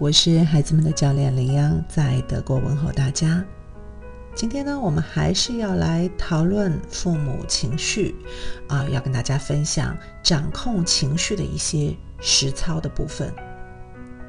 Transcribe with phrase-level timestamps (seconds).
[0.00, 3.44] 我是孩子们的教练林央，在德国问候大家。
[4.34, 8.16] 今天呢，我们还是要来讨论父母情绪
[8.66, 13.32] 啊，要跟大家分享掌控情绪的一些实操的部分。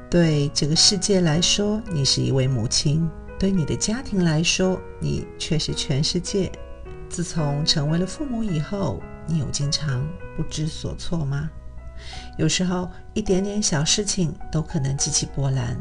[0.08, 6.50] 对这个世界来说，你是一位母亲；对你的家庭来说，你却是全世界。
[7.08, 11.50] 自从成为了父母以后，你有经常不知所措吗？
[12.36, 15.76] 有时候一点点小事情都可能激起波澜。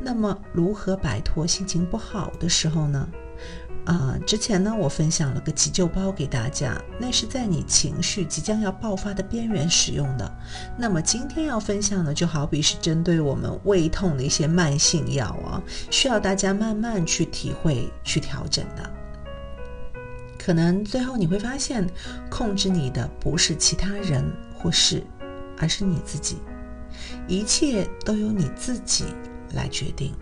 [0.00, 3.08] 那么，如何摆脱心情不好的时候呢？
[3.86, 10.30] 啊，之前呢，我分享了个急救包给大家，那是在你情绪即将要爆发的边缘使用的。
[10.78, 18.90] 那么今天要分享的，就好比是针对我们胃痛的一些慢性药啊，需要大家慢慢去体会、去调整的。
[20.38, 21.86] 可能最后你会发现，
[22.30, 24.24] 控制你的不是其他人
[24.58, 25.04] 或事，
[25.64, 26.36] 而是你自己，
[27.26, 29.06] 一切都由你自己
[29.54, 30.14] 来决定。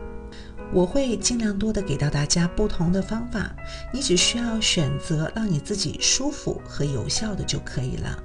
[0.73, 3.53] 我会尽量多的给到大家不同的方法，
[3.93, 8.23] 你只需要选择让你自己舒服和有效的就可以了。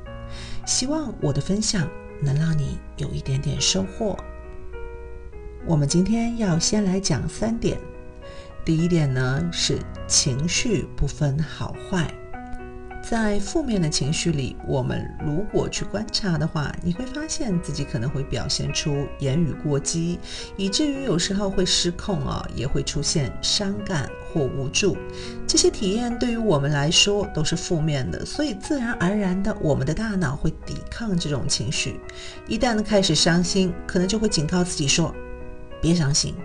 [0.68, 1.90] 希望我的分享
[2.22, 4.16] 能让你有一点点收获。
[5.66, 7.80] 我们今天要先来讲三点，
[8.64, 12.14] 第一点呢是情绪不分好坏。
[13.10, 20.20] 在负面的情绪里，我们如果去观察的话，你会发现自己可能会表现出言语过激，
[20.58, 24.98] 以至于有时候会失控啊，也会出现伤感或无助。
[25.48, 32.02] 这些体验对于我们来说都是负面的，所以自然而然的，我们的大脑会抵抗这种情绪。
[32.46, 35.16] 一旦开始伤心，可能就会警告自己说
[35.82, 36.36] ：“别伤心，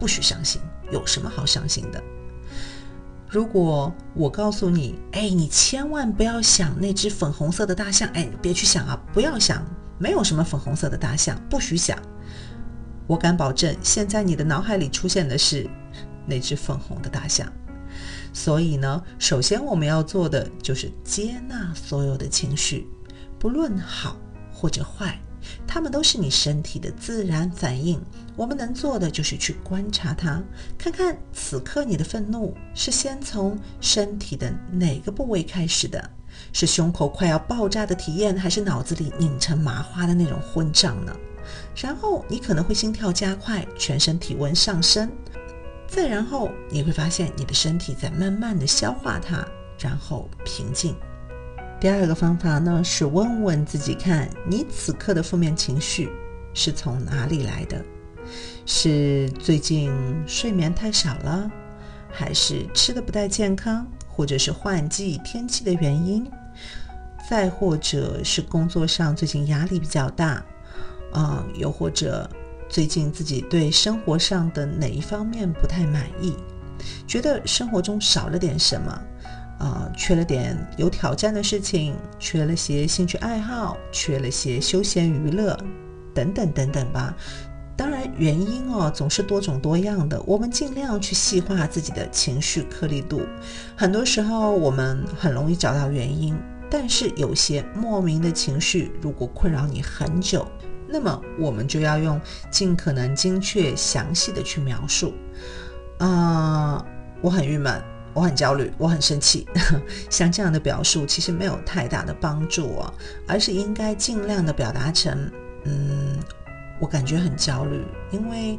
[0.00, 0.60] 不许伤心，
[0.90, 2.02] 有什么好伤心的？”
[3.28, 9.62] 如果我告诉你，哎，你千万不要想那只粉红色的大象，哎，别去想啊，不要想，
[9.98, 11.98] 没有什么粉红色的大象，不许想。
[13.06, 15.68] 我敢保证，现在你的脑海里出现的是
[16.26, 17.46] 那只粉红的大象。
[18.32, 22.86] 所以呢，首先我们要做的就是接纳所有的情绪，
[23.38, 24.16] 不论好
[24.50, 25.20] 或者坏。
[25.66, 28.00] 它们都是你身体的自然反应。
[28.36, 30.42] 我们能做的就是去观察它，
[30.76, 36.10] 看看此刻你的愤怒是先从身体的哪个部位开始的？
[36.52, 41.12] 是胸口快要爆炸的体验，还是脑子里拧成麻花的那种混账呢？
[41.74, 45.10] 然后你可能会心跳加快，全身体温上升。
[45.88, 49.44] 再然后你会发现你的身体在慢慢的消化它，
[49.78, 50.94] 然后平静。
[51.80, 56.08] 第二个方法呢，是问问自己，看你此刻的负面情绪
[56.52, 57.80] 是从哪里来的？
[58.66, 59.92] 是最近
[60.26, 61.48] 睡眠太少了，
[62.10, 66.28] 还是吃的不太健康，或者是换季天气的原因？
[67.30, 70.44] 再或者是工作上最近压力比较大，
[71.12, 72.28] 啊，又或者
[72.68, 76.34] 最近自己对生活上的哪一方面不太满意，
[77.06, 79.00] 觉得生活中少了点什么？
[79.58, 85.58] 啊，缺了点有挑战的事情，缺了些兴趣爱好，缺了些休闲娱乐，
[86.14, 87.14] 等等等等吧。
[87.76, 90.20] 当然，原因哦总是多种多样的。
[90.22, 93.22] 我们尽量去细化自己的情绪颗粒度。
[93.76, 96.36] 很多时候我们很容易找到原因，
[96.70, 100.46] 但是有些莫名的情绪如果困扰你很久，
[100.88, 102.20] 那么我们就要用
[102.50, 105.14] 尽可能精确详细的去描述。
[105.98, 106.84] 啊，
[107.20, 107.80] 我很郁闷。
[108.14, 109.46] 我很焦虑，我很生气，
[110.10, 112.92] 像这样的表述其实没有太大的帮助哦，
[113.26, 115.30] 而是应该尽量的表达成，
[115.64, 116.16] 嗯，
[116.80, 118.58] 我感觉很焦虑，因为，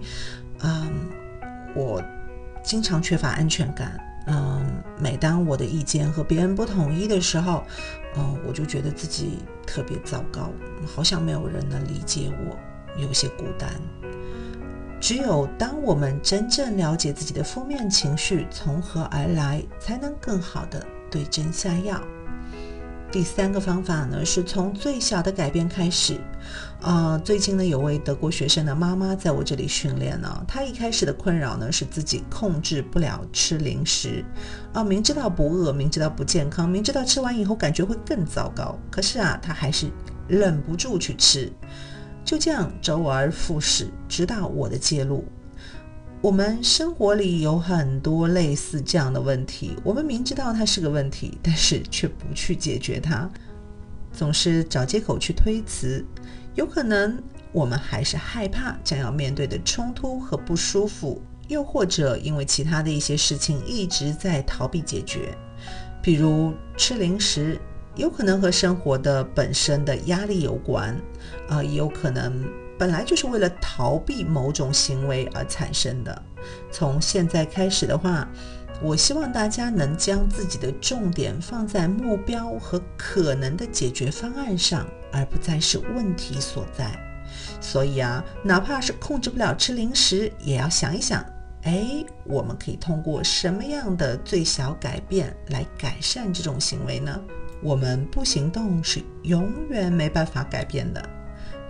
[0.62, 0.92] 嗯，
[1.76, 2.02] 我
[2.64, 4.66] 经常缺乏安全感，嗯，
[5.00, 7.64] 每当我的意见和别人不统一的时候，
[8.16, 10.52] 嗯，我就觉得自己特别糟糕，
[10.86, 12.58] 好像没有人能理解我，
[13.02, 13.70] 有些孤单。
[15.00, 22.02] 只有当我们真正了解自己的负面情绪从何而来，才能更好的对症下药。
[23.12, 26.20] 第三个方法呢，是从最小的改变开始。
[26.82, 34.24] 啊，最近呢，有位德国学生的妈妈在我这里训练呢，她一开始的困扰呢是自己控制不了吃零食。
[34.74, 39.90] 啊，明知道不饿，明知道不健康，明知道吃完以后感觉会更糟糕，可是啊，她还是
[40.28, 41.52] 忍不住去吃。
[42.24, 45.26] 就这样周而复始，直到我的介入。
[46.22, 53.30] 我们生活里有很多类似这样的问题，我们明知道它是个问题，但是却不去解决它，
[54.12, 56.06] 总是找借口去推辞。
[56.56, 57.22] 有可能
[57.54, 65.34] 我们还是害怕将要面对的冲突和不舒服，又或者因为其他的一些事情一直在逃避解决，
[66.02, 67.58] 比如吃零食。
[67.96, 70.96] 有可能和生活的本身的压力有关，
[71.50, 72.46] 啊，也有可能
[72.78, 76.24] 本来就是为了逃避某种行为而产生的。
[76.72, 78.28] 从现在开始的话，
[78.82, 86.98] 我希望大家能将自己的重点放在目标和可能的解决方案上，而不再是问题所在。
[87.60, 91.22] 所以啊，哪怕是控制不了吃零食，也要想一想，
[91.64, 97.20] 哎，我们可以通过什么样的最小改变来改善这种行为呢？
[97.62, 101.04] 我们不行动是永远没办法改变的。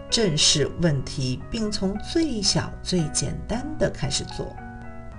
[0.10, 4.56] 正视问题，并从最小最简单的开始做。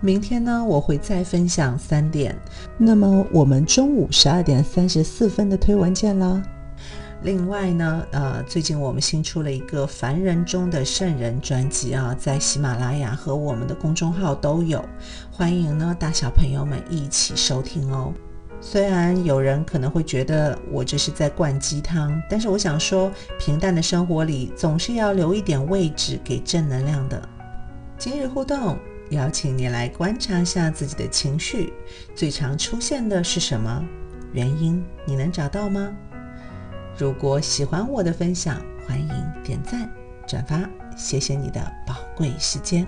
[0.01, 2.37] 明天呢，我会再分享三点。
[2.79, 6.43] 那么我们中午十二点三十四分的推文见啦。
[7.23, 14.83] 另外呢，呃，最近我们新出了一个凡人中的圣人专辑啊，在喜马拉雅和我们的公众号都有，
[15.31, 18.15] 欢迎呢大小朋友们一起收听哦。
[18.61, 27.29] 虽然有人可能会觉得我这是在灌鸡汤，但是我想说，平淡的生活里总是要留一点位置给正能量的。
[27.99, 28.79] 今日互动。
[29.11, 31.73] 邀请你来观察一下自己的情绪，
[32.15, 33.85] 最常出现的是什么
[34.33, 34.81] 原因？
[35.05, 35.93] 你能找到吗？
[36.97, 39.09] 如果喜欢我的分享，欢迎
[39.43, 39.91] 点赞、
[40.29, 40.61] 转发，
[40.97, 42.87] 谢谢你的宝贵时间。